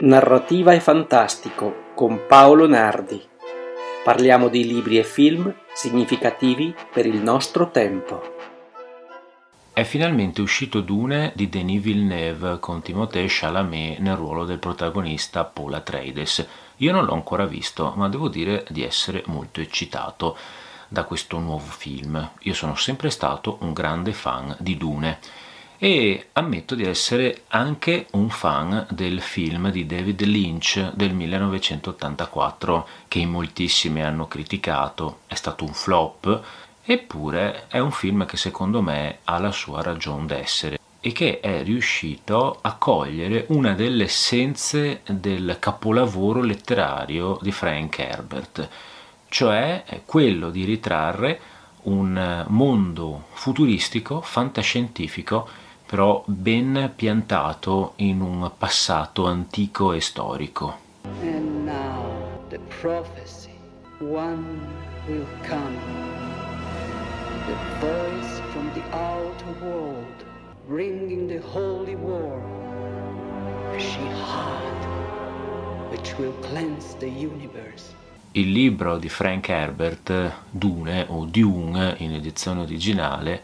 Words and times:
Narrativa 0.00 0.72
e 0.72 0.80
fantastico 0.80 1.92
con 1.94 2.26
Paolo 2.26 2.66
Nardi. 2.66 3.22
Parliamo 4.02 4.48
di 4.48 4.66
libri 4.66 4.98
e 4.98 5.04
film 5.04 5.54
significativi 5.72 6.74
per 6.92 7.06
il 7.06 7.22
nostro 7.22 7.70
tempo. 7.70 8.20
È 9.72 9.84
finalmente 9.84 10.40
uscito 10.40 10.80
Dune 10.80 11.32
di 11.36 11.48
Denis 11.48 11.80
Villeneuve 11.80 12.58
con 12.58 12.82
Timothée 12.82 13.26
Chalamet 13.28 14.00
nel 14.00 14.16
ruolo 14.16 14.44
del 14.44 14.58
protagonista 14.58 15.44
Paul 15.44 15.74
Atreides. 15.74 16.44
Io 16.78 16.90
non 16.90 17.04
l'ho 17.04 17.14
ancora 17.14 17.46
visto, 17.46 17.92
ma 17.96 18.08
devo 18.08 18.28
dire 18.28 18.66
di 18.68 18.82
essere 18.82 19.22
molto 19.26 19.60
eccitato 19.60 20.36
da 20.88 21.04
questo 21.04 21.38
nuovo 21.38 21.70
film. 21.70 22.30
Io 22.40 22.54
sono 22.54 22.74
sempre 22.74 23.10
stato 23.10 23.58
un 23.60 23.72
grande 23.72 24.12
fan 24.12 24.56
di 24.58 24.76
Dune 24.76 25.20
e 25.78 26.28
ammetto 26.32 26.74
di 26.74 26.84
essere 26.84 27.42
anche 27.48 28.06
un 28.12 28.30
fan 28.30 28.86
del 28.90 29.20
film 29.20 29.70
di 29.70 29.86
David 29.86 30.22
Lynch 30.22 30.92
del 30.94 31.12
1984 31.14 32.88
che 33.08 33.18
in 33.18 33.30
moltissimi 33.30 34.02
hanno 34.02 34.26
criticato, 34.26 35.20
è 35.26 35.34
stato 35.34 35.64
un 35.64 35.72
flop, 35.72 36.42
eppure 36.84 37.64
è 37.68 37.78
un 37.78 37.90
film 37.90 38.26
che 38.26 38.36
secondo 38.36 38.82
me 38.82 39.18
ha 39.24 39.38
la 39.38 39.52
sua 39.52 39.82
ragione 39.82 40.26
d'essere 40.26 40.78
e 41.00 41.12
che 41.12 41.40
è 41.40 41.62
riuscito 41.62 42.58
a 42.60 42.74
cogliere 42.76 43.46
una 43.48 43.74
delle 43.74 44.04
essenze 44.04 45.02
del 45.06 45.56
capolavoro 45.58 46.40
letterario 46.40 47.38
di 47.42 47.52
Frank 47.52 47.98
Herbert 47.98 48.68
cioè 49.34 49.82
quello 50.06 50.50
di 50.50 50.62
ritrarre 50.62 51.40
un 51.82 52.44
mondo 52.50 53.24
futuristico, 53.32 54.20
fantascientifico, 54.20 55.48
però 55.94 56.24
ben 56.26 56.90
piantato 56.96 57.92
in 57.98 58.20
un 58.20 58.50
passato 58.58 59.26
antico 59.26 59.92
e 59.92 60.00
storico. 60.00 60.78
And 61.22 61.64
now 61.64 62.02
the 62.48 62.58
prophecy, 62.80 63.52
one 64.00 64.58
will 65.06 65.24
come. 65.46 65.78
The 67.46 67.54
voice 67.78 68.40
from 68.50 68.72
the 68.72 68.82
outer 68.90 69.54
world, 69.62 70.24
bringing 70.66 71.28
the 71.28 71.40
holy 71.52 71.94
war. 71.94 72.42
She 73.78 74.02
had, 74.18 75.90
which 75.92 76.12
will 76.18 76.34
cleanse 76.40 76.96
the 76.98 77.08
universe 77.08 77.94
il 78.36 78.50
libro 78.50 78.98
di 78.98 79.08
Frank 79.08 79.48
Herbert, 79.48 80.32
Dune 80.50 81.06
o 81.08 81.24
Dune 81.24 81.94
in 81.98 82.14
edizione 82.14 82.62
originale, 82.62 83.40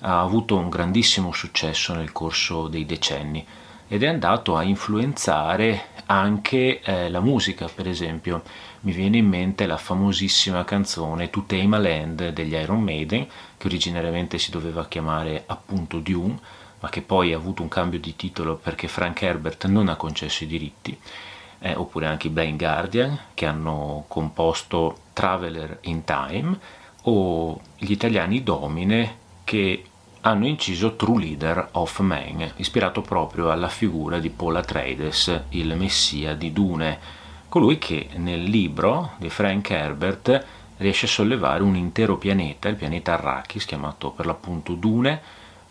ha 0.00 0.20
avuto 0.20 0.56
un 0.56 0.68
grandissimo 0.68 1.32
successo 1.32 1.94
nel 1.94 2.12
corso 2.12 2.68
dei 2.68 2.86
decenni 2.86 3.44
ed 3.88 4.02
è 4.02 4.06
andato 4.06 4.56
a 4.56 4.62
influenzare 4.62 5.86
anche 6.06 6.80
eh, 6.80 7.08
la 7.10 7.20
musica, 7.20 7.68
per 7.72 7.88
esempio. 7.88 8.42
Mi 8.82 8.92
viene 8.92 9.18
in 9.18 9.26
mente 9.26 9.66
la 9.66 9.76
famosissima 9.76 10.64
canzone 10.64 11.28
To 11.28 11.44
Tame 11.44 11.76
a 11.76 11.78
Land 11.80 12.28
degli 12.30 12.54
Iron 12.54 12.80
Maiden, 12.80 13.26
che 13.58 13.66
originariamente 13.66 14.38
si 14.38 14.50
doveva 14.50 14.86
chiamare 14.86 15.42
appunto 15.46 15.98
Dune, 15.98 16.38
ma 16.80 16.88
che 16.88 17.02
poi 17.02 17.32
ha 17.32 17.36
avuto 17.36 17.62
un 17.62 17.68
cambio 17.68 17.98
di 17.98 18.16
titolo 18.16 18.56
perché 18.56 18.88
Frank 18.88 19.20
Herbert 19.22 19.66
non 19.66 19.88
ha 19.88 19.96
concesso 19.96 20.44
i 20.44 20.46
diritti 20.46 20.98
eh, 21.60 21.74
oppure 21.74 22.06
anche 22.06 22.28
i 22.28 22.30
Blind 22.30 22.58
Guardian 22.58 23.18
che 23.34 23.46
hanno 23.46 24.04
composto 24.08 24.98
Traveler 25.12 25.78
in 25.82 26.04
Time 26.04 26.58
o 27.02 27.60
gli 27.76 27.90
italiani 27.92 28.42
Domine 28.42 29.16
che 29.44 29.84
hanno 30.22 30.46
inciso 30.46 30.96
True 30.96 31.20
Leader 31.20 31.68
of 31.72 32.00
Man, 32.00 32.52
ispirato 32.56 33.00
proprio 33.00 33.50
alla 33.50 33.68
figura 33.68 34.18
di 34.18 34.28
Paul 34.28 34.56
Atreides, 34.56 35.44
il 35.50 35.74
messia 35.76 36.34
di 36.34 36.52
Dune, 36.52 36.98
colui 37.48 37.78
che 37.78 38.08
nel 38.16 38.42
libro 38.42 39.12
di 39.16 39.30
Frank 39.30 39.70
Herbert 39.70 40.44
riesce 40.76 41.06
a 41.06 41.08
sollevare 41.08 41.62
un 41.62 41.74
intero 41.74 42.16
pianeta, 42.16 42.68
il 42.68 42.76
pianeta 42.76 43.14
Arrakis, 43.14 43.64
chiamato 43.64 44.10
per 44.10 44.26
l'appunto 44.26 44.74
Dune, 44.74 45.20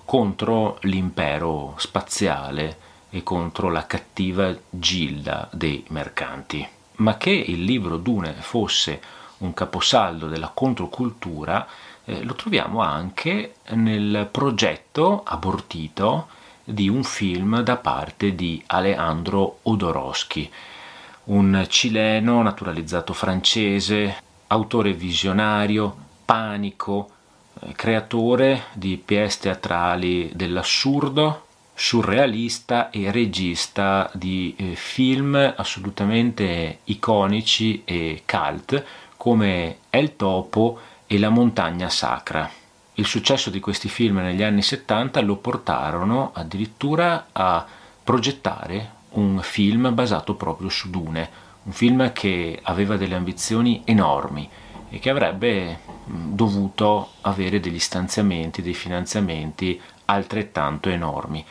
contro 0.03 0.77
l'impero 0.81 1.75
spaziale 1.77 2.77
e 3.11 3.21
contro 3.21 3.69
la 3.69 3.85
cattiva 3.85 4.55
gilda 4.69 5.47
dei 5.51 5.83
mercanti. 5.89 6.67
Ma 6.97 7.17
che 7.17 7.29
il 7.29 7.63
libro 7.63 7.97
Dune 7.97 8.33
fosse 8.33 8.99
un 9.37 9.53
caposaldo 9.53 10.27
della 10.27 10.51
controcultura 10.53 11.65
eh, 12.09 12.23
lo 12.23 12.33
troviamo 12.33 12.81
anche 12.81 13.55
nel 13.69 14.27
progetto 14.31 15.21
abortito 15.23 16.27
di 16.63 16.89
un 16.89 17.03
film 17.03 17.61
da 17.61 17.77
parte 17.77 18.33
di 18.33 18.61
Alejandro 18.65 19.59
Odorowski, 19.63 20.49
un 21.25 21.65
cileno 21.67 22.41
naturalizzato 22.41 23.13
francese, 23.13 24.23
autore 24.47 24.93
visionario, 24.93 25.95
panico, 26.25 27.09
eh, 27.59 27.73
creatore 27.73 28.63
di 28.73 28.97
pièce 28.97 29.41
teatrali 29.41 30.31
dell'assurdo, 30.33 31.45
surrealista 31.75 32.89
e 32.89 33.11
regista 33.11 34.09
di 34.13 34.55
eh, 34.57 34.75
film 34.75 35.53
assolutamente 35.55 36.79
iconici 36.85 37.83
e 37.85 38.23
cult 38.25 38.83
come 39.15 39.77
El 39.91 40.15
Topo 40.15 40.79
e 41.11 41.17
La 41.17 41.29
montagna 41.29 41.89
sacra. 41.89 42.47
Il 42.93 43.07
successo 43.07 43.49
di 43.49 43.59
questi 43.59 43.89
film 43.89 44.17
negli 44.17 44.43
anni 44.43 44.61
70 44.61 45.21
lo 45.21 45.37
portarono 45.37 46.29
addirittura 46.35 47.29
a 47.31 47.65
progettare 48.03 48.91
un 49.13 49.39
film 49.41 49.91
basato 49.95 50.35
proprio 50.35 50.69
su 50.69 50.91
Dune, 50.91 51.27
un 51.63 51.71
film 51.71 52.13
che 52.13 52.59
aveva 52.61 52.95
delle 52.95 53.15
ambizioni 53.15 53.81
enormi 53.85 54.47
e 54.87 54.99
che 54.99 55.09
avrebbe 55.09 55.79
dovuto 56.05 57.13
avere 57.21 57.59
degli 57.59 57.79
stanziamenti, 57.79 58.61
dei 58.61 58.75
finanziamenti 58.75 59.81
altrettanto 60.05 60.89
enormi 60.89 61.43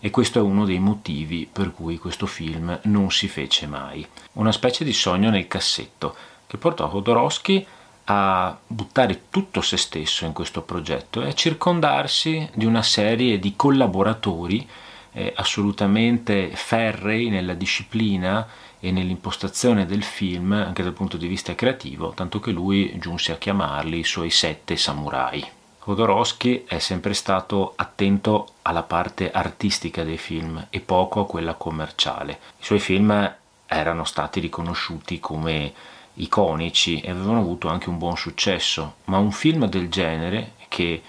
e 0.00 0.08
questo 0.08 0.38
è 0.38 0.42
uno 0.42 0.64
dei 0.64 0.78
motivi 0.78 1.46
per 1.52 1.74
cui 1.74 1.98
questo 1.98 2.24
film 2.24 2.80
non 2.84 3.10
si 3.10 3.28
fece 3.28 3.66
mai. 3.66 4.06
Una 4.32 4.52
specie 4.52 4.84
di 4.84 4.94
sogno 4.94 5.28
nel 5.28 5.48
cassetto 5.48 6.16
che 6.46 6.56
portò 6.56 6.90
Jodorowsky 6.90 7.66
a 8.04 8.56
buttare 8.66 9.24
tutto 9.30 9.60
se 9.60 9.76
stesso 9.76 10.24
in 10.24 10.32
questo 10.32 10.62
progetto 10.62 11.22
e 11.22 11.28
a 11.28 11.34
circondarsi 11.34 12.48
di 12.54 12.64
una 12.64 12.82
serie 12.82 13.38
di 13.38 13.54
collaboratori 13.54 14.68
eh, 15.12 15.32
assolutamente 15.36 16.50
ferrei 16.54 17.28
nella 17.28 17.54
disciplina 17.54 18.48
e 18.80 18.90
nell'impostazione 18.90 19.86
del 19.86 20.02
film 20.02 20.52
anche 20.52 20.82
dal 20.82 20.92
punto 20.92 21.16
di 21.16 21.28
vista 21.28 21.54
creativo, 21.54 22.12
tanto 22.14 22.40
che 22.40 22.50
lui 22.50 22.98
giunse 22.98 23.32
a 23.32 23.38
chiamarli 23.38 23.98
i 23.98 24.04
suoi 24.04 24.30
sette 24.30 24.76
samurai. 24.76 25.46
Jodorowsky 25.84 26.64
è 26.66 26.78
sempre 26.78 27.12
stato 27.12 27.72
attento 27.76 28.54
alla 28.62 28.82
parte 28.82 29.30
artistica 29.30 30.04
dei 30.04 30.18
film 30.18 30.66
e 30.70 30.80
poco 30.80 31.20
a 31.20 31.26
quella 31.26 31.54
commerciale. 31.54 32.38
I 32.58 32.64
suoi 32.64 32.78
film 32.78 33.34
erano 33.66 34.04
stati 34.04 34.40
riconosciuti 34.40 35.18
come 35.18 35.72
iconici 36.14 37.00
e 37.00 37.10
avevano 37.10 37.38
avuto 37.38 37.68
anche 37.68 37.88
un 37.88 37.98
buon 37.98 38.16
successo, 38.16 38.96
ma 39.04 39.18
un 39.18 39.32
film 39.32 39.66
del 39.66 39.88
genere 39.88 40.52
che 40.68 41.02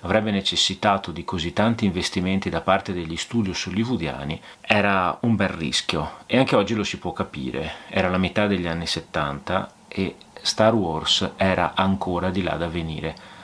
avrebbe 0.00 0.30
necessitato 0.30 1.10
di 1.10 1.24
così 1.24 1.52
tanti 1.52 1.84
investimenti 1.84 2.48
da 2.48 2.60
parte 2.60 2.92
degli 2.92 3.16
studios 3.16 3.66
hollywoodiani 3.66 4.40
era 4.60 5.16
un 5.22 5.34
bel 5.34 5.48
rischio 5.48 6.18
e 6.26 6.38
anche 6.38 6.54
oggi 6.54 6.74
lo 6.74 6.84
si 6.84 6.98
può 6.98 7.12
capire. 7.12 7.72
Era 7.88 8.08
la 8.08 8.18
metà 8.18 8.46
degli 8.46 8.66
anni 8.66 8.86
70 8.86 9.72
e 9.88 10.16
Star 10.40 10.74
Wars 10.74 11.32
era 11.36 11.72
ancora 11.74 12.30
di 12.30 12.42
là 12.42 12.56
da 12.56 12.68
venire 12.68 13.34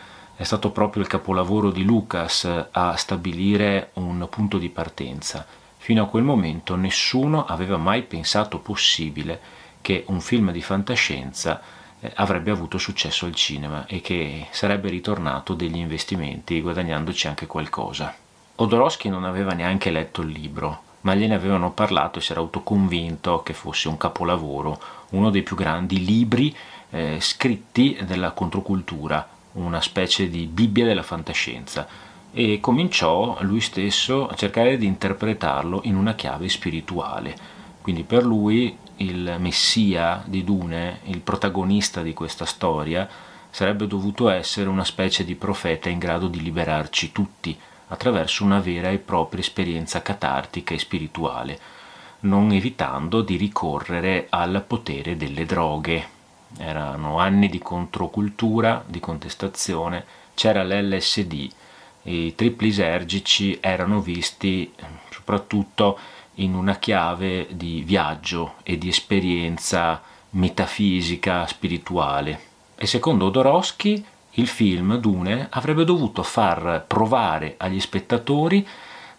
è 0.43 0.44
stato 0.44 0.73
proprio 0.73 1.03
il 1.03 1.08
capolavoro 1.08 1.70
di 1.70 1.85
Lucas 1.85 2.49
a 2.73 2.97
stabilire 2.97 3.91
un 3.94 4.26
punto 4.29 4.58
di 4.58 4.70
partenza. 4.70 5.47
Fino 5.76 6.03
a 6.03 6.08
quel 6.08 6.25
momento 6.25 6.75
nessuno 6.75 7.44
aveva 7.44 7.76
mai 7.76 8.03
pensato 8.03 8.58
possibile 8.58 9.41
che 9.82 10.05
un 10.06 10.20
film 10.20 10.50
di 10.52 10.62
fantascienza 10.62 11.61
eh, 12.00 12.11
avrebbe 12.14 12.50
avuto 12.50 12.79
successo 12.79 13.26
al 13.26 13.34
cinema 13.34 13.84
e 13.87 14.00
che 14.00 14.46
sarebbe 14.50 14.88
ritornato 14.88 15.52
degli 15.52 15.76
investimenti 15.76 16.62
guadagnandoci 16.62 17.26
anche 17.26 17.46
qualcosa. 17.46 18.14
Odorowski 18.56 19.11
non 19.11 19.25
aveva 19.25 19.52
neanche 19.52 19.90
letto 19.90 20.23
il 20.23 20.29
libro, 20.29 20.82
ma 21.02 21.14
gliene 21.14 21.34
avevano 21.34 21.73
parlato 21.73 22.19
e 22.19 22.23
si 22.23 22.32
era 22.32 22.40
autoconvinto 22.40 23.43
che 23.43 23.52
fosse 23.52 23.88
un 23.88 23.96
capolavoro, 23.96 24.81
uno 25.11 25.31
dei 25.31 25.43
più 25.43 25.56
grandi 25.56 26.05
libri 26.05 26.55
eh, 26.90 27.19
scritti 27.20 27.99
della 28.05 28.31
controcultura, 28.31 29.29
una 29.52 29.81
specie 29.81 30.29
di 30.29 30.46
Bibbia 30.46 30.84
della 30.84 31.02
fantascienza 31.02 31.87
e 32.32 32.61
cominciò 32.61 33.37
lui 33.40 33.61
stesso 33.61 34.26
a 34.26 34.34
cercare 34.34 34.79
di 34.79 34.87
interpretarlo 34.87 35.81
in 35.84 35.96
una 35.96 36.14
chiave 36.14 36.49
spirituale. 36.49 37.61
Quindi 37.82 38.05
per 38.05 38.25
lui 38.25 38.79
il 38.96 39.37
messia 39.38 40.23
di 40.25 40.44
Dune, 40.44 41.00
il 41.05 41.20
protagonista 41.20 42.00
di 42.00 42.14
questa 42.14 42.44
storia, 42.44 43.08
sarebbe 43.50 43.87
dovuto 43.87 44.29
essere 44.31 44.69
una 44.69 44.84
specie 44.84 45.25
di 45.25 45.34
profeta 45.34 45.88
in 45.88 45.99
grado 45.99 46.29
di 46.29 46.40
liberarci 46.40 47.12
tutti 47.12 47.58
attraverso 47.88 48.44
una 48.44 48.61
vera 48.61 48.88
e 48.88 48.99
propria 48.99 49.40
esperienza 49.40 50.00
catartica 50.00 50.75
e 50.75 50.79
spirituale, 50.79 51.58
non 52.20 52.52
evitando 52.52 53.20
di 53.20 53.37
ricorrere 53.37 54.26
al 54.31 54.64
potere 54.67 55.17
delle 55.17 55.44
droghe. 55.44 56.08
Erano 56.58 57.19
anni 57.19 57.49
di 57.49 57.58
controcultura, 57.58 58.84
di 58.87 59.00
contestazione, 59.00 60.05
c'era 60.34 60.62
l'LSD, 60.62 61.50
i 62.05 62.34
tripli 62.34 62.69
isergici 62.69 63.58
erano 63.61 64.00
visti 64.00 64.73
soprattutto 65.11 65.99
in 66.37 66.55
una 66.55 66.76
chiave 66.76 67.49
di 67.50 67.82
viaggio 67.82 68.55
e 68.62 68.79
di 68.79 68.88
esperienza 68.88 70.00
metafisica, 70.31 71.46
spirituale. 71.46 72.40
E 72.75 72.87
secondo 72.87 73.26
Odorowski 73.26 74.05
il 74.37 74.46
film 74.46 74.96
Dune 74.96 75.49
avrebbe 75.50 75.84
dovuto 75.84 76.23
far 76.23 76.84
provare 76.87 77.56
agli 77.58 77.81
spettatori 77.81 78.67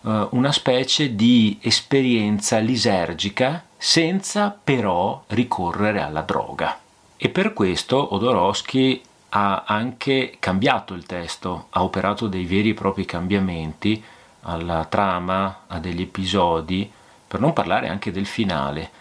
eh, 0.04 0.27
una 0.31 0.51
specie 0.51 1.15
di 1.15 1.60
esperienza 1.62 2.57
lisergica 2.57 3.63
senza 3.77 4.57
però 4.63 5.24
ricorrere 5.27 6.01
alla 6.01 6.21
droga. 6.21 6.80
E 7.15 7.30
per 7.30 7.54
questo 7.54 8.13
Odorowski 8.13 9.01
ha 9.30 9.63
anche 9.65 10.36
cambiato 10.39 10.94
il 10.94 11.06
testo, 11.06 11.68
ha 11.69 11.83
operato 11.83 12.27
dei 12.27 12.45
veri 12.45 12.69
e 12.69 12.74
propri 12.74 13.06
cambiamenti 13.06 14.04
alla 14.42 14.86
trama, 14.86 15.62
a 15.68 15.80
degli 15.80 16.01
episodi, 16.01 16.92
per 17.33 17.41
non 17.41 17.51
parlare 17.51 17.88
anche 17.88 18.12
del 18.12 18.27
finale, 18.27 18.91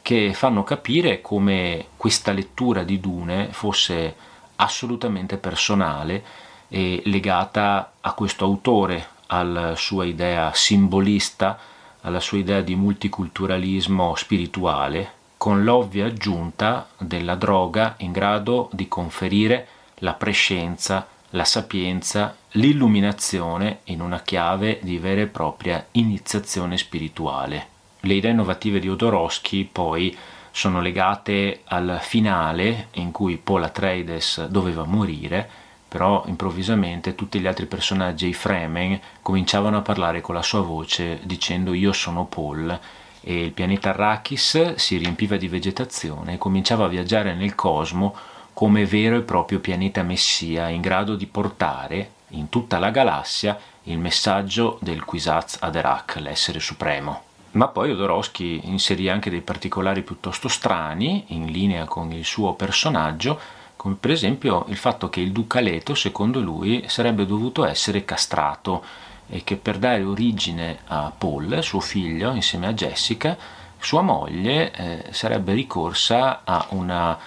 che 0.00 0.32
fanno 0.32 0.64
capire 0.64 1.20
come 1.20 1.88
questa 1.98 2.32
lettura 2.32 2.84
di 2.84 2.98
Dune 2.98 3.48
fosse 3.50 4.16
assolutamente 4.56 5.36
personale 5.36 6.24
e 6.68 7.02
legata 7.04 7.92
a 8.00 8.14
questo 8.14 8.46
autore, 8.46 9.08
alla 9.26 9.76
sua 9.76 10.06
idea 10.06 10.52
simbolista, 10.54 11.58
alla 12.00 12.20
sua 12.20 12.38
idea 12.38 12.62
di 12.62 12.74
multiculturalismo 12.76 14.14
spirituale, 14.14 15.12
con 15.36 15.62
l'ovvia 15.62 16.06
aggiunta 16.06 16.88
della 16.96 17.34
droga 17.34 17.96
in 17.98 18.12
grado 18.12 18.70
di 18.72 18.88
conferire 18.88 19.68
la 19.96 20.14
prescienza, 20.14 21.06
la 21.30 21.44
sapienza, 21.44 22.34
l'illuminazione 22.52 23.80
in 23.84 24.00
una 24.00 24.22
chiave 24.22 24.78
di 24.80 24.96
vera 24.96 25.20
e 25.20 25.26
propria 25.26 25.84
iniziazione 25.90 26.78
spirituale. 26.78 27.71
Le 28.04 28.14
idee 28.14 28.32
innovative 28.32 28.80
di 28.80 28.88
Odorowski 28.88 29.68
poi 29.70 30.16
sono 30.50 30.80
legate 30.80 31.60
al 31.66 31.98
finale 32.02 32.88
in 32.94 33.12
cui 33.12 33.36
Paul 33.36 33.62
Atreides 33.62 34.46
doveva 34.46 34.82
morire, 34.82 35.48
però 35.86 36.24
improvvisamente 36.26 37.14
tutti 37.14 37.38
gli 37.38 37.46
altri 37.46 37.66
personaggi, 37.66 38.26
i 38.26 38.34
Fremen, 38.34 39.00
cominciavano 39.22 39.76
a 39.76 39.82
parlare 39.82 40.20
con 40.20 40.34
la 40.34 40.42
sua 40.42 40.62
voce 40.62 41.20
dicendo 41.22 41.74
io 41.74 41.92
sono 41.92 42.24
Paul 42.24 42.76
e 43.20 43.44
il 43.44 43.52
pianeta 43.52 43.90
Arrakis 43.90 44.74
si 44.74 44.96
riempiva 44.96 45.36
di 45.36 45.46
vegetazione 45.46 46.34
e 46.34 46.38
cominciava 46.38 46.86
a 46.86 46.88
viaggiare 46.88 47.34
nel 47.34 47.54
cosmo 47.54 48.16
come 48.52 48.84
vero 48.84 49.16
e 49.16 49.22
proprio 49.22 49.60
pianeta 49.60 50.02
messia 50.02 50.68
in 50.68 50.80
grado 50.80 51.14
di 51.14 51.26
portare 51.26 52.10
in 52.30 52.48
tutta 52.48 52.80
la 52.80 52.90
galassia 52.90 53.56
il 53.84 53.98
messaggio 53.98 54.78
del 54.80 55.04
Kwisatz 55.04 55.58
Haderach, 55.60 56.16
l'essere 56.16 56.58
supremo. 56.58 57.30
Ma 57.52 57.68
poi 57.68 57.90
Odorowski 57.90 58.62
inserì 58.64 59.08
anche 59.08 59.28
dei 59.28 59.42
particolari 59.42 60.02
piuttosto 60.02 60.48
strani, 60.48 61.24
in 61.28 61.46
linea 61.46 61.84
con 61.84 62.10
il 62.12 62.24
suo 62.24 62.54
personaggio, 62.54 63.38
come 63.76 63.96
per 63.98 64.10
esempio 64.10 64.64
il 64.68 64.76
fatto 64.76 65.10
che 65.10 65.20
il 65.20 65.32
duca 65.32 65.60
Leto, 65.60 65.94
secondo 65.94 66.40
lui, 66.40 66.84
sarebbe 66.86 67.26
dovuto 67.26 67.66
essere 67.66 68.04
castrato 68.04 68.82
e 69.28 69.44
che 69.44 69.56
per 69.56 69.78
dare 69.78 70.02
origine 70.02 70.78
a 70.86 71.12
Paul, 71.16 71.62
suo 71.62 71.80
figlio, 71.80 72.32
insieme 72.32 72.68
a 72.68 72.72
Jessica, 72.72 73.36
sua 73.78 74.02
moglie 74.02 74.72
eh, 74.72 75.04
sarebbe 75.10 75.52
ricorsa 75.52 76.42
a 76.44 76.66
una 76.70 77.18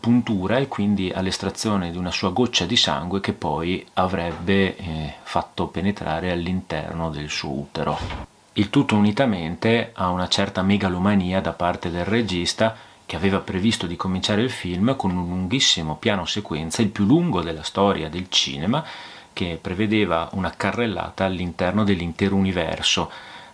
puntura 0.00 0.58
e 0.58 0.66
quindi 0.66 1.10
all'estrazione 1.10 1.90
di 1.90 1.98
una 1.98 2.10
sua 2.10 2.30
goccia 2.30 2.64
di 2.64 2.76
sangue 2.76 3.20
che 3.20 3.32
poi 3.32 3.86
avrebbe 3.94 4.76
eh, 4.76 5.14
fatto 5.22 5.68
penetrare 5.68 6.32
all'interno 6.32 7.10
del 7.10 7.28
suo 7.28 7.50
utero. 7.50 8.36
Il 8.58 8.70
tutto 8.70 8.96
unitamente 8.96 9.92
a 9.94 10.10
una 10.10 10.26
certa 10.26 10.62
megalomania 10.62 11.40
da 11.40 11.52
parte 11.52 11.90
del 11.90 12.04
regista 12.04 12.74
che 13.06 13.14
aveva 13.14 13.38
previsto 13.38 13.86
di 13.86 13.94
cominciare 13.94 14.42
il 14.42 14.50
film 14.50 14.96
con 14.96 15.16
un 15.16 15.28
lunghissimo 15.28 15.94
piano 15.94 16.24
sequenza, 16.24 16.82
il 16.82 16.88
più 16.88 17.04
lungo 17.04 17.40
della 17.40 17.62
storia 17.62 18.08
del 18.08 18.28
cinema, 18.28 18.84
che 19.32 19.60
prevedeva 19.62 20.28
una 20.32 20.50
carrellata 20.50 21.24
all'interno 21.24 21.84
dell'intero 21.84 22.34
universo, 22.34 23.08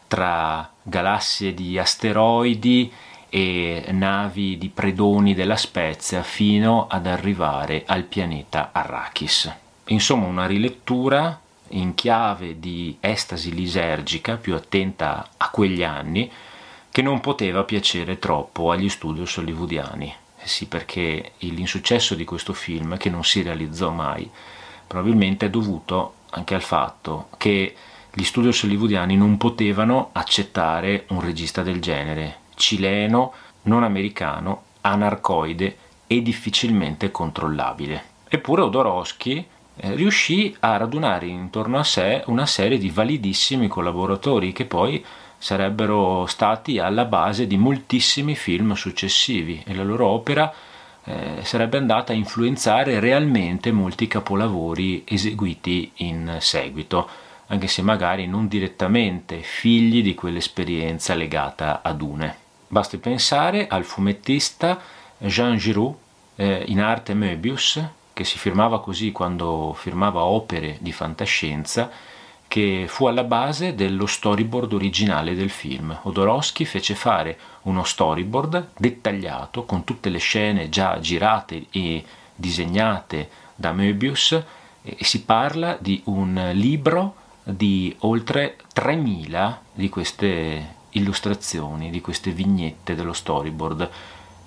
tra 0.09 0.71
galassie 0.83 1.53
di 1.53 1.79
asteroidi 1.79 2.91
e 3.29 3.85
navi 3.91 4.57
di 4.57 4.71
predoni 4.71 5.35
della 5.35 5.57
Spezia 5.57 6.23
fino 6.23 6.87
ad 6.89 7.07
arrivare 7.07 7.83
al 7.87 8.05
pianeta 8.05 8.71
Arrakis. 8.73 9.53
Insomma, 9.89 10.25
una 10.25 10.47
rilettura 10.47 11.43
in 11.75 11.95
chiave 11.95 12.59
di 12.59 12.97
estasi 13.01 13.53
lisergica, 13.55 14.37
più 14.37 14.55
attenta 14.55 15.29
a 15.37 15.51
quegli 15.51 15.83
anni, 15.83 16.31
che 16.91 17.03
non 17.03 17.21
poteva 17.21 17.65
piacere 17.65 18.19
troppo 18.19 18.71
agli 18.71 18.89
studios 18.89 19.37
hollywoodiani. 19.37 20.15
Eh 20.39 20.47
sì, 20.47 20.67
perché 20.67 21.33
l'insuccesso 21.39 22.15
di 22.15 22.25
questo 22.25 22.53
film, 22.53 22.97
che 22.97 23.11
non 23.11 23.25
si 23.25 23.43
realizzò 23.43 23.91
mai, 23.91 24.31
probabilmente 24.87 25.47
è 25.47 25.51
dovuto 25.51 26.15
anche 26.31 26.55
al 26.55 26.63
fatto 26.63 27.29
che 27.37 27.75
gli 28.13 28.23
studios 28.23 28.63
hollywoodiani 28.63 29.17
non 29.17 29.37
potevano 29.37 30.11
accettare 30.13 31.07
un 31.09 31.21
regista 31.21 31.63
del 31.63 31.81
genere, 31.81 32.39
cileno, 32.55 33.33
non 33.63 33.83
americano, 33.83 34.65
anarcoide 34.83 35.77
e 36.07 36.23
difficilmente 36.23 37.11
controllabile. 37.11 38.13
Eppure 38.29 38.63
Odorowski 38.63 39.45
eh, 39.77 39.95
riuscì 39.95 40.55
a 40.61 40.77
radunare 40.77 41.27
intorno 41.27 41.79
a 41.79 41.85
sé 41.85 42.23
una 42.27 42.47
serie 42.47 42.79
di 42.79 42.91
validissimi 42.91 43.69
collaboratori 43.69 44.53
che 44.53 44.65
poi 44.67 45.05
sarebbero 45.37 46.27
stati 46.27 46.79
alla 46.79 47.05
base 47.05 47.47
di 47.47 47.57
moltissimi 47.57 48.35
film 48.35 48.73
successivi 48.75 49.63
e 49.67 49.75
la 49.75 49.83
loro 49.83 50.07
opera 50.07 50.53
eh, 51.05 51.41
sarebbe 51.43 51.77
andata 51.77 52.13
a 52.13 52.17
influenzare 52.17 52.99
realmente 52.99 53.73
molti 53.73 54.07
capolavori 54.07 55.05
eseguiti 55.07 55.91
in 55.97 56.39
seguito, 56.41 57.09
anche 57.49 57.67
se 57.67 57.83
magari 57.83 58.27
non 58.27 58.49
direttamente 58.49 59.41
figli 59.43 60.03
di 60.03 60.15
quell'esperienza 60.15 61.15
legata 61.15 61.83
ad 61.83 62.01
une. 62.01 62.37
Basti 62.69 62.97
pensare 62.97 63.67
al 63.69 63.85
fumettista 63.85 64.81
Jean 65.19 65.59
Giroux, 65.59 65.95
eh, 66.37 66.65
in 66.69 66.81
arte 66.81 67.13
Möbius, 67.13 67.87
che 68.15 68.25
si 68.25 68.39
firmava 68.39 68.81
così 68.81 69.13
quando 69.13 69.75
firmava 69.77 70.23
opere 70.23 70.79
di 70.81 70.93
fantascienza, 70.93 71.91
che 72.49 72.85
fu 72.89 73.07
alla 73.07 73.25
base 73.25 73.75
dello 73.75 74.07
storyboard 74.07 74.73
originale 74.73 75.35
del 75.35 75.51
film. 75.51 75.99
Odorowski 76.03 76.65
fece 76.65 76.95
fare 76.95 77.37
uno 77.63 77.83
storyboard 77.83 78.69
dettagliato 78.79 79.65
con 79.65 79.83
tutte 79.83 80.09
le 80.09 80.19
scene 80.19 80.69
già 80.69 81.01
girate 81.01 81.67
e 81.71 82.05
disegnate 82.35 83.29
da 83.57 83.73
Möbius 83.73 84.41
e 84.83 84.97
si 85.01 85.23
parla 85.25 85.77
di 85.81 86.01
un 86.05 86.51
libro 86.53 87.17
di 87.43 87.95
oltre 88.01 88.57
3000 88.73 89.63
di 89.73 89.89
queste 89.89 90.75
illustrazioni, 90.91 91.91
di 91.91 92.01
queste 92.01 92.31
vignette 92.31 92.95
dello 92.95 93.13
storyboard, 93.13 93.91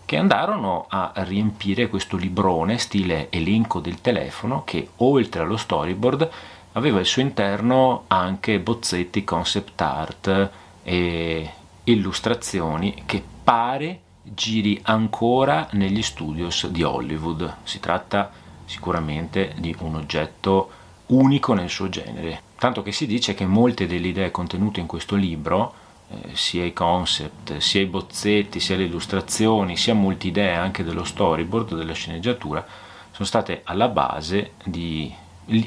che 0.08 0.16
andarono 0.16 0.86
a 0.88 1.12
riempire 1.16 1.90
questo 1.90 2.16
librone 2.16 2.78
stile 2.78 3.30
elenco 3.30 3.82
del 3.82 4.00
telefono 4.00 4.64
che 4.64 4.92
oltre 4.98 5.42
allo 5.42 5.58
storyboard 5.58 6.30
aveva 6.72 7.00
al 7.00 7.06
suo 7.06 7.22
interno 7.22 8.06
anche 8.08 8.62
bozzetti, 8.62 9.26
concept 9.26 9.82
art 9.82 10.50
e 10.82 11.52
illustrazioni 11.84 13.04
che 13.06 13.22
pare 13.44 14.00
giri 14.24 14.80
ancora 14.84 15.68
negli 15.72 16.02
studios 16.02 16.68
di 16.68 16.84
Hollywood. 16.84 17.56
Si 17.64 17.82
tratta 17.82 18.32
sicuramente 18.64 19.56
di 19.58 19.76
un 19.80 19.96
oggetto 19.96 20.70
unico 21.08 21.54
nel 21.54 21.70
suo 21.70 21.90
genere, 21.90 22.44
tanto 22.58 22.82
che 22.82 22.94
si 22.94 23.08
dice 23.08 23.34
che 23.34 23.46
molte 23.46 23.88
delle 23.88 24.08
idee 24.08 24.32
contenute 24.32 24.80
in 24.80 24.86
questo 24.86 25.18
libro 25.18 25.86
eh, 26.10 26.36
sia 26.36 26.64
i 26.64 26.74
concept, 26.74 27.58
sia 27.58 27.82
i 27.82 27.86
bozzetti, 27.86 28.60
sia 28.60 28.78
le 28.78 28.84
illustrazioni, 28.84 29.78
sia 29.78 29.94
molte 29.94 30.28
idee 30.28 30.56
anche 30.56 30.84
dello 30.84 31.04
storyboard, 31.04 31.76
della 31.76 31.94
sceneggiatura, 31.94 32.66
sono 33.12 33.28
state 33.28 33.62
alla 33.64 33.88
base 33.88 34.52
di 34.64 35.14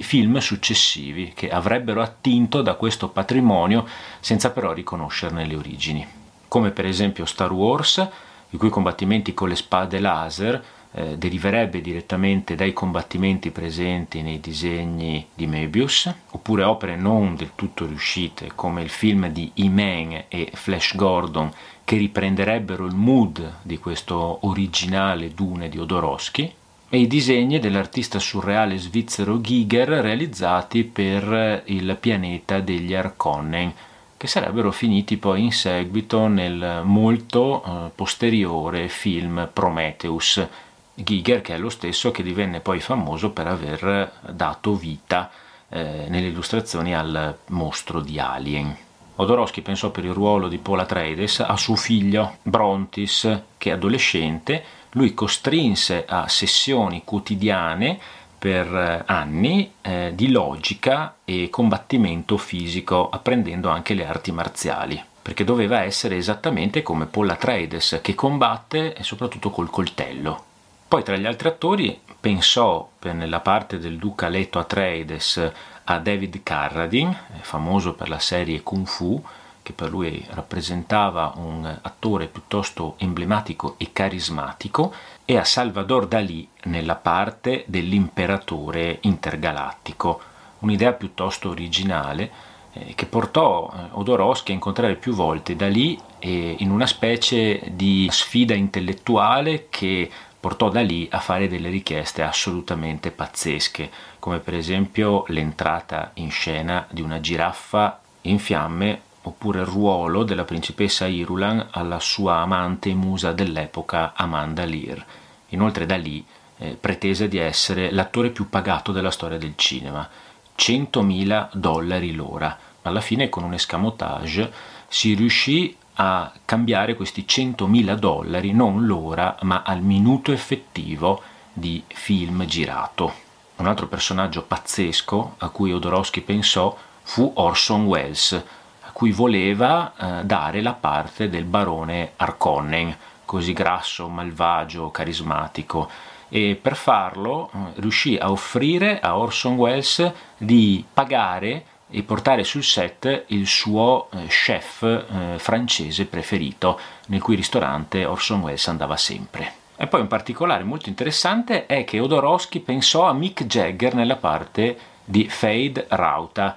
film 0.00 0.38
successivi 0.38 1.32
che 1.35 1.50
avrebbero 1.50 2.02
attinto 2.02 2.62
da 2.62 2.75
questo 2.75 3.09
patrimonio 3.09 3.87
senza 4.20 4.50
però 4.50 4.73
riconoscerne 4.73 5.47
le 5.47 5.56
origini, 5.56 6.06
come 6.49 6.70
per 6.70 6.87
esempio 6.87 7.25
Star 7.25 7.50
Wars, 7.52 8.09
i 8.50 8.56
cui 8.56 8.68
combattimenti 8.68 9.32
con 9.32 9.49
le 9.49 9.56
spade 9.56 9.99
laser 10.00 10.64
eh, 10.92 11.16
deriverebbe 11.16 11.80
direttamente 11.80 12.54
dai 12.54 12.73
combattimenti 12.73 13.50
presenti 13.50 14.23
nei 14.23 14.40
disegni 14.40 15.26
di 15.35 15.47
Mebius, 15.47 16.12
oppure 16.30 16.64
opere 16.64 16.97
non 16.97 17.37
del 17.37 17.52
tutto 17.54 17.87
riuscite 17.87 18.52
come 18.54 18.82
il 18.82 18.88
film 18.88 19.28
di 19.28 19.50
E-Man 19.54 20.25
e 20.28 20.50
Flash 20.52 20.97
Gordon 20.97 21.52
che 21.85 21.97
riprenderebbero 21.97 22.87
il 22.87 22.94
mood 22.94 23.59
di 23.62 23.78
questo 23.78 24.47
originale 24.47 25.35
Dune 25.35 25.68
di 25.68 25.78
Odorowski, 25.78 26.52
e 26.92 26.99
i 26.99 27.06
disegni 27.06 27.61
dell'artista 27.61 28.18
surreale 28.18 28.76
svizzero 28.76 29.40
Giger 29.40 29.88
realizzati 29.88 30.82
per 30.82 31.62
il 31.66 31.97
pianeta 32.00 32.59
degli 32.59 32.94
Arconnen, 32.94 33.73
che 34.16 34.26
sarebbero 34.26 34.73
finiti 34.73 35.16
poi 35.16 35.44
in 35.44 35.52
seguito 35.52 36.26
nel 36.26 36.82
molto 36.85 37.62
eh, 37.62 37.90
posteriore 37.94 38.88
film 38.88 39.49
Prometheus, 39.52 40.47
Giger, 40.94 41.40
che 41.40 41.54
è 41.54 41.59
lo 41.59 41.70
stesso 41.70 42.11
che 42.11 42.23
divenne 42.23 42.61
poi 42.61 42.80
famoso 42.80 43.30
per 43.30 43.47
aver 43.47 44.12
dato 44.30 44.75
vita 44.75 45.30
eh, 45.68 46.06
nelle 46.09 46.28
illustrazioni 46.28 46.94
al 46.94 47.37
mostro 47.49 48.00
di 48.00 48.18
Alien. 48.18 48.76
Odorowski 49.16 49.61
pensò 49.61 49.90
per 49.90 50.04
il 50.04 50.12
ruolo 50.12 50.49
di 50.49 50.59
Paul 50.59 50.80
Atreides 50.80 51.40
a 51.40 51.56
suo 51.56 51.76
figlio 51.76 52.38
Brontis, 52.42 53.40
che 53.59 53.73
adolescente 53.73 54.64
lui 54.92 55.14
costrinse 55.14 56.04
a 56.09 56.26
sessioni 56.28 57.02
quotidiane 57.04 57.99
per 58.38 58.75
eh, 58.75 59.02
anni 59.06 59.73
eh, 59.82 60.12
di 60.14 60.30
logica 60.30 61.16
e 61.25 61.49
combattimento 61.50 62.37
fisico, 62.38 63.09
apprendendo 63.11 63.68
anche 63.68 63.94
le 63.94 64.06
arti 64.06 64.32
marziali 64.32 65.04
perché 65.23 65.44
doveva 65.44 65.82
essere 65.82 66.16
esattamente 66.16 66.82
come 66.82 67.04
Paul 67.04 67.28
Atreides 67.28 68.00
che 68.02 68.14
combatte 68.14 68.94
e 68.94 69.02
soprattutto 69.02 69.50
col 69.50 69.68
coltello. 69.68 70.44
Poi 70.90 71.04
tra 71.04 71.14
gli 71.14 71.25
altri 71.25 71.47
attori 71.47 72.00
pensò 72.18 72.90
nella 73.02 73.38
parte 73.38 73.78
del 73.78 73.97
duca 73.97 74.26
Leto 74.26 74.59
Atreides 74.59 75.52
a 75.85 75.99
David 76.00 76.42
Carradine, 76.42 77.16
famoso 77.42 77.94
per 77.94 78.09
la 78.09 78.18
serie 78.18 78.64
Kung 78.64 78.88
Fu, 78.88 79.23
che 79.62 79.73
per 79.73 79.88
lui 79.88 80.26
rappresentava 80.30 81.35
un 81.37 81.64
attore 81.82 82.26
piuttosto 82.26 82.97
emblematico 82.99 83.76
e 83.78 83.90
carismatico, 83.92 84.92
e 85.25 85.37
a 85.37 85.44
Salvador 85.44 86.09
Dalí 86.09 86.44
nella 86.64 86.97
parte 86.97 87.62
dell'imperatore 87.68 88.99
intergalattico, 89.02 90.20
un'idea 90.59 90.92
piuttosto 90.94 91.50
originale 91.50 92.49
eh, 92.73 92.94
che 92.97 93.06
portò 93.06 93.73
eh, 93.73 93.78
Odorowski 93.92 94.50
a 94.50 94.54
incontrare 94.54 94.97
più 94.97 95.12
volte 95.12 95.54
Dalí 95.54 95.97
eh, 96.18 96.56
in 96.59 96.73
una 96.73 96.87
specie 96.87 97.62
di 97.70 98.09
sfida 98.11 98.54
intellettuale 98.54 99.68
che 99.68 100.11
portò 100.40 100.70
da 100.70 100.80
lì 100.80 101.06
a 101.11 101.20
fare 101.20 101.49
delle 101.49 101.68
richieste 101.68 102.23
assolutamente 102.23 103.11
pazzesche, 103.11 103.90
come 104.18 104.38
per 104.38 104.54
esempio 104.54 105.25
l'entrata 105.28 106.12
in 106.14 106.30
scena 106.30 106.87
di 106.90 107.02
una 107.02 107.20
giraffa 107.20 108.00
in 108.23 108.38
fiamme 108.38 109.02
oppure 109.23 109.61
il 109.61 109.66
ruolo 109.66 110.25
della 110.25 110.44
principessa 110.44 111.06
Irulan 111.06 111.68
alla 111.73 112.00
sua 112.00 112.37
amante 112.37 112.94
musa 112.94 113.32
dell'epoca 113.32 114.14
Amanda 114.14 114.64
Lear. 114.64 115.04
Inoltre 115.49 115.85
da 115.85 115.97
lì 115.97 116.25
eh, 116.56 116.76
pretese 116.80 117.28
di 117.28 117.37
essere 117.37 117.90
l'attore 117.90 118.30
più 118.30 118.49
pagato 118.49 118.92
della 118.92 119.11
storia 119.11 119.37
del 119.37 119.54
cinema, 119.56 120.09
100.000 120.56 121.50
dollari 121.52 122.14
l'ora. 122.14 122.59
Alla 122.82 123.00
fine 123.02 123.28
con 123.28 123.42
un 123.42 123.52
escamotage 123.52 124.50
si 124.88 125.12
riuscì 125.14 125.76
a 126.02 126.33
cambiare 126.47 126.97
questi 126.97 127.26
100.000 127.28 127.95
dollari 127.95 128.52
non 128.52 128.87
l'ora 128.87 129.37
ma 129.42 129.62
al 129.62 129.83
minuto 129.83 130.33
effettivo 130.33 131.21
di 131.52 131.85
film 131.88 132.47
girato. 132.47 133.12
Un 133.57 133.66
altro 133.66 133.87
personaggio 133.87 134.42
pazzesco 134.42 135.35
a 135.37 135.50
cui 135.50 135.75
Odorowski 135.75 136.23
pensò 136.23 136.75
fu 137.02 137.30
Orson 137.35 137.85
Welles, 137.85 138.33
a 138.33 138.90
cui 138.92 139.12
voleva 139.12 139.92
eh, 139.95 140.25
dare 140.25 140.62
la 140.62 140.73
parte 140.73 141.28
del 141.28 141.45
barone 141.45 142.12
Harkonnen, 142.16 142.97
così 143.26 143.52
grasso, 143.52 144.09
malvagio, 144.09 144.90
carismatico, 144.90 145.90
e 146.30 146.59
per 146.61 146.76
farlo 146.76 147.50
eh, 147.52 147.80
riuscì 147.80 148.16
a 148.16 148.30
offrire 148.30 149.00
a 149.00 149.19
Orson 149.19 149.57
Welles 149.57 150.11
di 150.38 150.83
pagare 150.90 151.64
e 151.90 152.02
portare 152.02 152.44
sul 152.44 152.62
set 152.62 153.25
il 153.28 153.47
suo 153.47 154.09
eh, 154.11 154.26
chef 154.26 154.82
eh, 154.82 155.38
francese 155.38 156.06
preferito, 156.06 156.78
nel 157.06 157.20
cui 157.20 157.35
ristorante 157.37 158.04
Orson 158.04 158.40
Welles 158.40 158.68
andava 158.68 158.97
sempre. 158.97 159.54
E 159.76 159.87
poi 159.87 160.00
un 160.00 160.09
particolare 160.09 160.62
molto 160.62 160.88
interessante 160.88 161.66
è 161.66 161.85
che 161.85 162.00
Odorowski 162.00 162.61
pensò 162.61 163.09
a 163.09 163.14
Mick 163.14 163.47
Jagger 163.47 163.94
nella 163.94 164.16
parte 164.16 164.78
di 165.04 165.28
Fade 165.28 165.87
Rauta, 165.88 166.56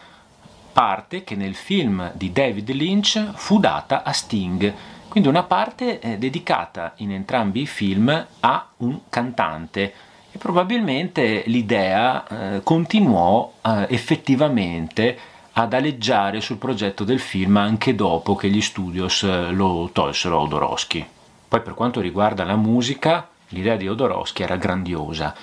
parte 0.74 1.24
che 1.24 1.36
nel 1.36 1.56
film 1.56 2.12
di 2.16 2.32
David 2.32 2.70
Lynch 2.72 3.32
fu 3.36 3.60
data 3.60 4.04
a 4.04 4.12
Sting, 4.12 4.74
quindi 5.08 5.30
una 5.30 5.44
parte 5.44 6.00
eh, 6.00 6.18
dedicata 6.18 6.94
in 6.98 7.12
entrambi 7.12 7.62
i 7.62 7.68
film 7.68 8.28
a 8.40 8.68
un 8.78 9.00
cantante 9.10 9.94
e 10.34 10.38
probabilmente 10.40 11.44
l'idea 11.46 12.56
eh, 12.56 12.64
continuò 12.64 13.54
eh, 13.62 13.86
effettivamente 13.90 15.16
ad 15.54 15.74
aleggiare 15.74 16.42
sul 16.42 16.58
progetto 16.58 17.04
del 17.04 17.20
film 17.20 17.58
anche 17.58 17.94
dopo 17.94 18.36
che 18.36 18.50
gli 18.50 18.62
studios 18.62 19.22
eh, 19.22 19.52
lo 19.52 19.92
tolsero 19.94 20.40
a 20.40 20.42
Odorowski. 20.42 21.06
Poi 21.48 21.62
per 21.62 21.76
quanto 21.76 22.02
riguarda 22.02 22.44
la 22.44 22.56
musica, 22.56 23.30
l'idea 23.50 23.76
di 23.76 23.88
Odorowski 23.88 24.42
era 24.42 24.56
grandiosa. 24.56 25.36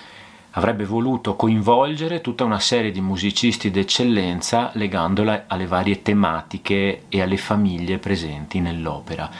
Avrebbe 0.54 0.84
voluto 0.84 1.36
coinvolgere 1.36 2.20
tutta 2.20 2.42
una 2.42 2.58
serie 2.58 2.90
di 2.90 3.00
musicisti 3.00 3.70
d'eccellenza 3.70 4.70
legandola 4.74 5.44
alle 5.46 5.68
varie 5.68 6.02
tematiche 6.02 7.04
e 7.08 7.22
alle 7.22 7.36
famiglie 7.36 7.98
presenti 7.98 8.58
nell'opera. 8.58 9.30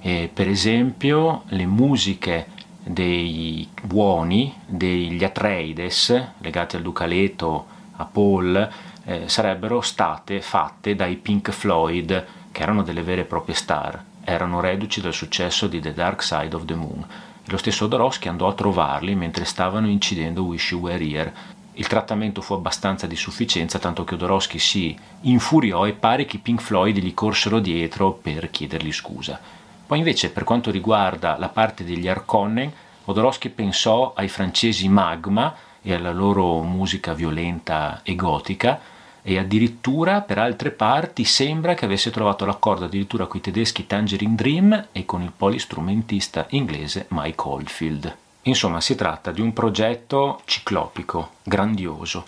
E 0.00 0.28
per 0.32 0.48
esempio 0.48 1.44
le 1.50 1.66
musiche 1.66 2.48
dei 2.88 3.68
buoni, 3.82 4.54
degli 4.64 5.24
Atreides, 5.24 6.28
legati 6.38 6.76
al 6.76 6.82
Ducaleto, 6.82 7.66
a 7.96 8.04
Paul, 8.04 8.70
eh, 9.04 9.22
sarebbero 9.26 9.80
state 9.80 10.40
fatte 10.40 10.94
dai 10.94 11.16
Pink 11.16 11.50
Floyd, 11.50 12.26
che 12.52 12.62
erano 12.62 12.84
delle 12.84 13.02
vere 13.02 13.22
e 13.22 13.24
proprie 13.24 13.56
star, 13.56 14.02
erano 14.22 14.60
reduci 14.60 15.00
dal 15.00 15.12
successo 15.12 15.66
di 15.66 15.80
The 15.80 15.94
Dark 15.94 16.22
Side 16.22 16.54
of 16.54 16.64
the 16.64 16.76
Moon. 16.76 17.04
E 17.44 17.50
lo 17.50 17.56
stesso 17.56 17.88
Doroschi 17.88 18.28
andò 18.28 18.46
a 18.46 18.54
trovarli 18.54 19.16
mentre 19.16 19.44
stavano 19.44 19.88
incidendo 19.88 20.44
Wish 20.44 20.70
You 20.70 20.80
Were 20.80 21.04
Here. 21.04 21.34
Il 21.72 21.88
trattamento 21.88 22.40
fu 22.40 22.54
abbastanza 22.54 23.08
di 23.08 23.16
sufficienza, 23.16 23.80
tanto 23.80 24.04
che 24.04 24.16
Doroschi 24.16 24.60
si 24.60 24.96
infuriò 25.22 25.86
e 25.86 25.92
pare 25.92 26.24
che 26.24 26.36
i 26.36 26.40
Pink 26.40 26.60
Floyd 26.60 26.96
gli 26.98 27.14
corsero 27.14 27.58
dietro 27.58 28.12
per 28.12 28.48
chiedergli 28.50 28.92
scusa. 28.92 29.38
Poi 29.86 29.98
invece 29.98 30.30
per 30.30 30.42
quanto 30.42 30.72
riguarda 30.72 31.36
la 31.38 31.48
parte 31.48 31.84
degli 31.84 32.08
Arconnen, 32.08 32.72
Odorowski 33.04 33.50
pensò 33.50 34.14
ai 34.16 34.28
francesi 34.28 34.88
Magma 34.88 35.54
e 35.80 35.94
alla 35.94 36.10
loro 36.10 36.60
musica 36.62 37.14
violenta 37.14 38.00
e 38.02 38.16
gotica 38.16 38.80
e 39.22 39.38
addirittura 39.38 40.22
per 40.22 40.38
altre 40.38 40.72
parti 40.72 41.22
sembra 41.24 41.74
che 41.74 41.84
avesse 41.84 42.10
trovato 42.10 42.44
l'accordo 42.44 42.86
addirittura 42.86 43.26
con 43.26 43.38
i 43.38 43.42
tedeschi 43.42 43.86
Tangerine 43.86 44.34
Dream 44.34 44.86
e 44.90 45.04
con 45.04 45.22
il 45.22 45.32
polistrumentista 45.36 46.46
inglese 46.50 47.06
Mike 47.10 47.42
Oldfield. 47.44 48.16
Insomma, 48.42 48.80
si 48.80 48.96
tratta 48.96 49.30
di 49.30 49.40
un 49.40 49.52
progetto 49.52 50.40
ciclopico, 50.46 51.30
grandioso, 51.44 52.24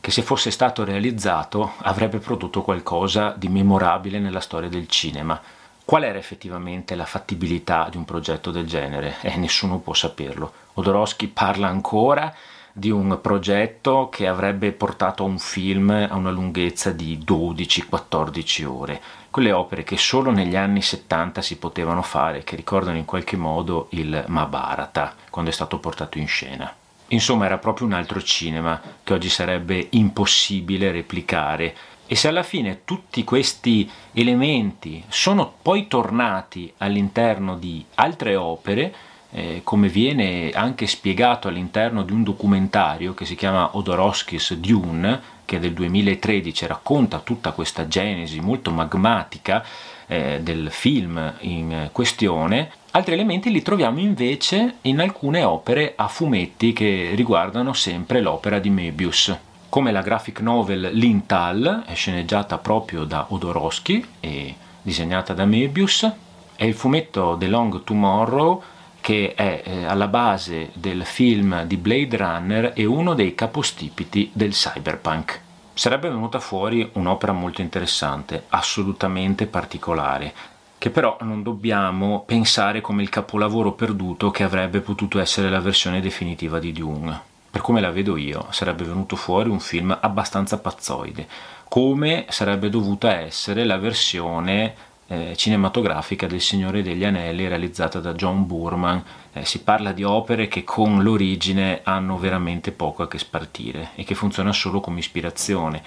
che 0.00 0.10
se 0.10 0.22
fosse 0.22 0.50
stato 0.50 0.82
realizzato 0.82 1.72
avrebbe 1.78 2.18
prodotto 2.18 2.62
qualcosa 2.62 3.34
di 3.36 3.48
memorabile 3.48 4.18
nella 4.18 4.40
storia 4.40 4.68
del 4.70 4.88
cinema 4.88 5.40
Qual 5.84 6.04
era 6.04 6.18
effettivamente 6.18 6.94
la 6.94 7.04
fattibilità 7.04 7.88
di 7.90 7.96
un 7.96 8.04
progetto 8.04 8.50
del 8.50 8.66
genere? 8.66 9.16
Eh, 9.20 9.36
nessuno 9.36 9.78
può 9.78 9.94
saperlo. 9.94 10.52
Odorowski 10.74 11.26
parla 11.26 11.66
ancora 11.68 12.32
di 12.72 12.90
un 12.90 13.18
progetto 13.20 14.08
che 14.10 14.26
avrebbe 14.26 14.72
portato 14.72 15.24
a 15.24 15.26
un 15.26 15.38
film 15.38 15.90
a 15.90 16.14
una 16.14 16.30
lunghezza 16.30 16.90
di 16.90 17.18
12-14 17.18 18.64
ore, 18.64 19.00
quelle 19.30 19.52
opere 19.52 19.82
che 19.82 19.98
solo 19.98 20.30
negli 20.30 20.56
anni 20.56 20.80
70 20.80 21.42
si 21.42 21.58
potevano 21.58 22.00
fare, 22.02 22.44
che 22.44 22.56
ricordano 22.56 22.96
in 22.96 23.04
qualche 23.04 23.36
modo 23.36 23.88
il 23.90 24.24
Mahabharata, 24.26 25.14
quando 25.28 25.50
è 25.50 25.54
stato 25.54 25.78
portato 25.78 26.16
in 26.16 26.26
scena. 26.26 26.74
Insomma, 27.08 27.44
era 27.44 27.58
proprio 27.58 27.86
un 27.86 27.92
altro 27.92 28.22
cinema 28.22 28.80
che 29.04 29.12
oggi 29.12 29.28
sarebbe 29.28 29.88
impossibile 29.90 30.90
replicare 30.90 31.76
E 32.12 32.14
se 32.14 32.28
alla 32.28 32.42
fine 32.42 32.82
tutti 32.84 33.24
questi 33.24 33.90
elementi 34.12 35.02
sono 35.08 35.50
poi 35.62 35.88
tornati 35.88 36.70
all'interno 36.76 37.56
di 37.56 37.82
altre 37.94 38.36
opere, 38.36 38.94
eh, 39.30 39.62
come 39.64 39.88
viene 39.88 40.50
anche 40.50 40.86
spiegato 40.86 41.48
all'interno 41.48 42.02
di 42.02 42.12
un 42.12 42.22
documentario 42.22 43.14
che 43.14 43.24
si 43.24 43.34
chiama 43.34 43.78
Odorowski's 43.78 44.52
Dune, 44.56 45.22
che 45.46 45.58
del 45.58 45.72
2013 45.72 46.66
racconta 46.66 47.20
tutta 47.20 47.52
questa 47.52 47.88
genesi 47.88 48.40
molto 48.40 48.70
magmatica 48.70 49.64
eh, 50.06 50.40
del 50.42 50.70
film 50.70 51.32
in 51.40 51.88
questione, 51.92 52.72
altri 52.90 53.14
elementi 53.14 53.50
li 53.50 53.62
troviamo 53.62 54.00
invece 54.00 54.74
in 54.82 55.00
alcune 55.00 55.44
opere 55.44 55.94
a 55.96 56.08
fumetti 56.08 56.74
che 56.74 57.12
riguardano 57.14 57.72
sempre 57.72 58.20
l'opera 58.20 58.58
di 58.58 58.68
Mebius 58.68 59.34
come 59.72 59.90
la 59.90 60.02
graphic 60.02 60.40
novel 60.40 60.90
Lintal, 60.92 61.84
è 61.86 61.94
sceneggiata 61.94 62.58
proprio 62.58 63.04
da 63.04 63.24
Odorowski 63.30 64.06
e 64.20 64.54
disegnata 64.82 65.32
da 65.32 65.46
Mebius, 65.46 66.12
è 66.54 66.64
il 66.66 66.74
fumetto 66.74 67.36
The 67.38 67.48
Long 67.48 67.82
Tomorrow 67.82 68.62
che 69.00 69.32
è 69.34 69.62
eh, 69.64 69.84
alla 69.86 70.08
base 70.08 70.72
del 70.74 71.06
film 71.06 71.64
di 71.64 71.78
Blade 71.78 72.18
Runner 72.18 72.72
e 72.74 72.84
uno 72.84 73.14
dei 73.14 73.34
capostipiti 73.34 74.28
del 74.34 74.50
cyberpunk. 74.50 75.40
Sarebbe 75.72 76.10
venuta 76.10 76.38
fuori 76.38 76.86
un'opera 76.92 77.32
molto 77.32 77.62
interessante, 77.62 78.44
assolutamente 78.50 79.46
particolare, 79.46 80.34
che 80.76 80.90
però 80.90 81.16
non 81.22 81.42
dobbiamo 81.42 82.24
pensare 82.26 82.82
come 82.82 83.00
il 83.00 83.08
capolavoro 83.08 83.72
perduto 83.72 84.30
che 84.30 84.42
avrebbe 84.42 84.80
potuto 84.80 85.18
essere 85.18 85.48
la 85.48 85.60
versione 85.60 86.02
definitiva 86.02 86.58
di 86.58 86.72
Dune 86.72 87.30
per 87.52 87.60
come 87.60 87.82
la 87.82 87.90
vedo 87.90 88.16
io, 88.16 88.46
sarebbe 88.48 88.82
venuto 88.82 89.14
fuori 89.14 89.50
un 89.50 89.60
film 89.60 89.94
abbastanza 90.00 90.56
pazzoide, 90.56 91.28
come 91.68 92.24
sarebbe 92.30 92.70
dovuta 92.70 93.12
essere 93.12 93.64
la 93.64 93.76
versione 93.76 94.74
eh, 95.06 95.34
cinematografica 95.36 96.26
del 96.26 96.40
Signore 96.40 96.82
degli 96.82 97.04
Anelli 97.04 97.46
realizzata 97.46 98.00
da 98.00 98.14
John 98.14 98.46
Burman. 98.46 99.04
Eh, 99.34 99.44
si 99.44 99.60
parla 99.60 99.92
di 99.92 100.02
opere 100.02 100.48
che 100.48 100.64
con 100.64 101.02
l'origine 101.02 101.80
hanno 101.82 102.16
veramente 102.16 102.72
poco 102.72 103.02
a 103.02 103.08
che 103.08 103.18
spartire 103.18 103.90
e 103.96 104.04
che 104.04 104.14
funzionano 104.14 104.54
solo 104.54 104.80
come 104.80 105.00
ispirazione 105.00 105.82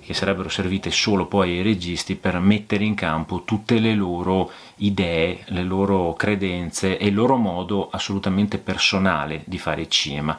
che 0.00 0.14
sarebbero 0.14 0.48
servite 0.48 0.92
solo 0.92 1.26
poi 1.26 1.58
ai 1.58 1.62
registi 1.62 2.14
per 2.14 2.38
mettere 2.38 2.84
in 2.84 2.94
campo 2.94 3.42
tutte 3.42 3.80
le 3.80 3.92
loro 3.92 4.52
idee, 4.76 5.40
le 5.46 5.64
loro 5.64 6.14
credenze 6.14 6.96
e 6.96 7.08
il 7.08 7.14
loro 7.14 7.36
modo 7.36 7.90
assolutamente 7.90 8.58
personale 8.58 9.42
di 9.44 9.58
fare 9.58 9.88
cinema 9.88 10.38